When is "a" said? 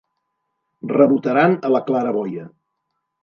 1.69-1.71